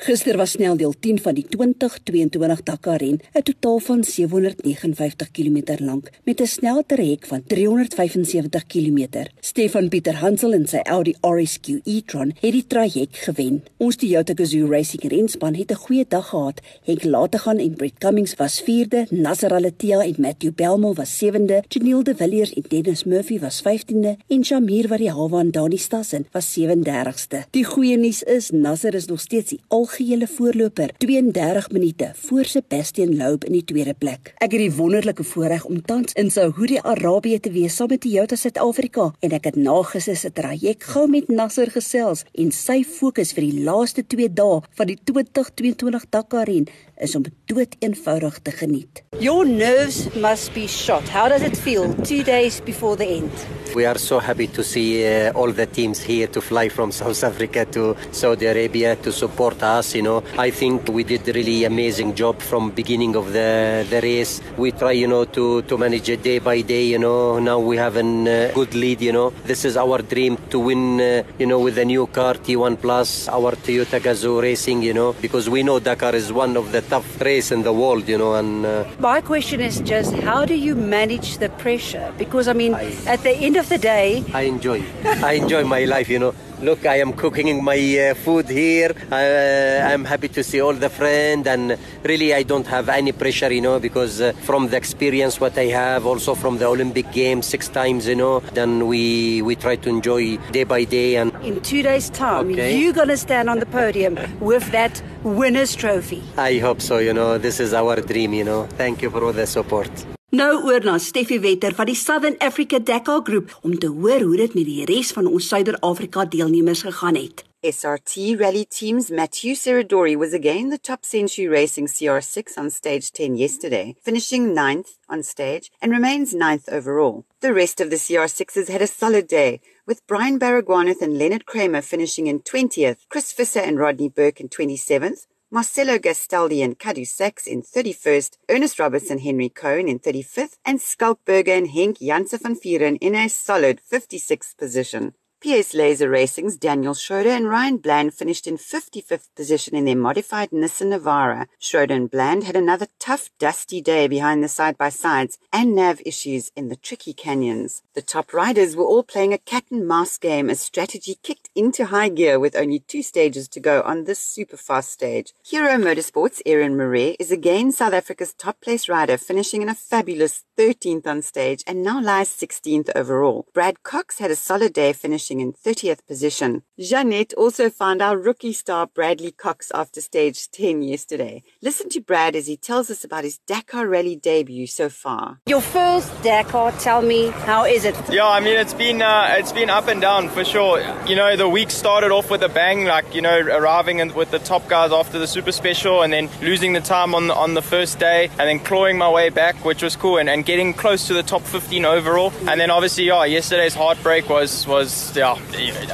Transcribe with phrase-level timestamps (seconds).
[0.00, 6.40] Gister was sneldeel 10 van die 2022 Dakar-ren, 'n totaal van 759 km lank met
[6.40, 9.06] 'n sneltrek van 375 km.
[9.40, 13.62] Stefan Pieter Hansel en sy Audi RSQ e-tron het die traject gewen.
[13.76, 16.60] Ons Toyota Gazoo Racing renspan het 'n goeie dag gehad.
[16.82, 22.02] Henk Lategan en Brett Cummings was 4de, Nasser Al-Attiyah en Matthew Belmo was 7de, Janiel
[22.02, 27.44] De Villiers en Dennis Murphy was 15de en Shamir Variawa en Dani Stassen was 37ste.
[27.50, 29.60] Die goeie nuus is Nasser is nog steeds die
[29.90, 34.30] algehele voorloper, 32 minute voor Sebastian Loeb in die tweede plek.
[34.38, 39.08] Ek het die wonderlike voorreg om tans in Saudi-Arabië te wees saam met Toyota Suid-Afrika
[39.18, 43.64] en ek het nagesit se traject gou met Nasser gesels en sy fokus vir die
[43.66, 46.68] laaste 2 dae van die 2022 Dakar-ren
[47.02, 49.02] is om dood eenvoudig te geniet.
[49.18, 51.10] Your nerves must be shot.
[51.10, 53.59] How does it feel 2 days before the end?
[53.74, 57.22] We are so happy to see uh, all the teams here to fly from South
[57.22, 59.94] Africa to Saudi Arabia to support us.
[59.94, 64.40] You know, I think we did really amazing job from beginning of the the race.
[64.56, 66.84] We try, you know, to to manage it day by day.
[66.84, 69.00] You know, now we have a uh, good lead.
[69.00, 71.00] You know, this is our dream to win.
[71.00, 74.82] Uh, you know, with the new car T1 Plus, our Toyota Gazoo Racing.
[74.82, 78.08] You know, because we know Dakar is one of the tough race in the world.
[78.08, 82.12] You know, and uh, My question is just how do you manage the pressure?
[82.18, 84.82] Because I mean, I- at the end of the day, I enjoy.
[85.04, 86.34] I enjoy my life, you know.
[86.62, 87.78] Look, I am cooking my
[88.10, 88.92] uh, food here.
[89.10, 93.50] Uh, I'm happy to see all the friends, and really, I don't have any pressure,
[93.52, 97.46] you know, because uh, from the experience what I have, also from the Olympic Games
[97.46, 101.60] six times, you know, then we we try to enjoy day by day, and in
[101.62, 102.76] 2 days time, Okay.
[102.78, 106.22] you're to stand on the podium with that winner's trophy.
[106.36, 106.98] I hope so.
[106.98, 108.34] You know, this is our dream.
[108.34, 109.90] You know, thank you for all the support.
[110.30, 114.36] Nou oor na Steffi Wetter van die Southern Africa Dakar Groep om te hoor hoe
[114.38, 117.42] dit met die res van ons Suider-Afrika deelnemers gegaan het.
[117.66, 123.34] SRT rally team's Mathieu Serradori was again the top Century Racing CR6 on stage 10
[123.36, 127.24] yesterday, finishing ninth on stage and remains ninth overall.
[127.40, 131.82] The rest of the CR6s had a solid day, with Brian Baragwanath and Leonard Cremer
[131.82, 137.48] finishing in 20th, Chris Visser and Rodney Burke in 27th, Marcelo Gastaldi and Kadu Sachs
[137.48, 142.40] in 31st, Ernest Roberts and Henry Cohen in 35th, and Schalk Burger and Henk Janse
[142.40, 145.14] van Vieren in a solid 56th position.
[145.42, 150.50] PS Laser Racing's Daniel Schroeder and Ryan Bland finished in 55th position in their modified
[150.50, 151.46] Nissan Navara.
[151.58, 156.02] Schroeder and Bland had another tough, dusty day behind the side by sides and nav
[156.04, 157.82] issues in the tricky canyons.
[157.94, 161.86] The top riders were all playing a cat and mouse game as strategy kicked into
[161.86, 165.32] high gear with only two stages to go on this super fast stage.
[165.42, 170.44] Hero Motorsports' Aaron Mare is again South Africa's top place rider, finishing in a fabulous
[170.58, 173.46] 13th on stage and now lies 16th overall.
[173.54, 176.62] Brad Cox had a solid day, finishing in 30th position.
[176.78, 181.42] Jeanette also found our rookie star Bradley Cox after stage 10 yesterday.
[181.62, 185.40] Listen to Brad as he tells us about his Dakar Rally debut so far.
[185.46, 187.94] Your first Dakar, tell me, how is it?
[188.10, 190.80] Yeah, I mean it's been uh, it's been up and down for sure.
[191.06, 194.30] You know, the week started off with a bang, like you know, arriving in, with
[194.30, 197.54] the top guys after the super special, and then losing the time on the, on
[197.54, 200.72] the first day, and then clawing my way back, which was cool, and, and getting
[200.72, 202.32] close to the top 15 overall.
[202.48, 205.36] And then obviously, yeah, yesterday's heartbreak was was yeah,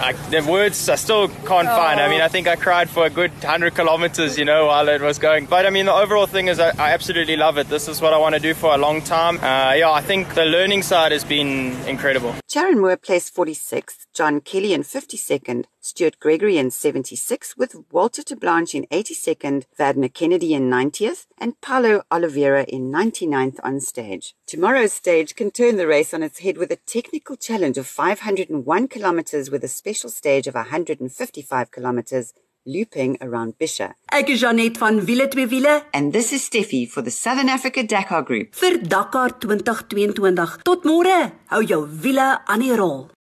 [0.00, 1.98] I, the words I still can't find.
[2.00, 5.00] I mean, I think I cried for a good 100 kilometers, you know, while it
[5.00, 5.46] was going.
[5.46, 7.68] But I mean, the overall thing is I, I absolutely love it.
[7.68, 9.38] This is what I want to do for a long time.
[9.38, 12.36] Uh, yeah, I think the learning side has been incredible.
[12.46, 18.36] Charan Moore placed 46th, John Kelly in 52nd, Stuart Gregory in 76th, with Walter de
[18.36, 24.34] Blanche in 82nd, Vadna Kennedy in 90th, and Paulo Oliveira in 99th on stage.
[24.46, 28.88] Tomorrow's stage can turn the race on its head with a technical challenge of 501
[29.16, 32.32] kilometers with a special stage of 155 kilometers
[32.66, 33.94] looping around Bisha.
[34.12, 37.82] Ek is Janet van Wiele twee wiele And this is Steffi for the Southern Africa
[37.82, 38.54] Dakar Group.
[38.54, 40.62] vir Dakar 2022.
[40.64, 41.32] Tot môre.
[41.50, 43.08] Hou jou wiele aan die rol.